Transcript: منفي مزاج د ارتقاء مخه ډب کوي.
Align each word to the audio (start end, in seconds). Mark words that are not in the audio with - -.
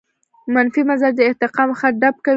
منفي 0.53 0.81
مزاج 0.89 1.13
د 1.17 1.21
ارتقاء 1.29 1.65
مخه 1.71 1.87
ډب 2.01 2.15
کوي. 2.23 2.29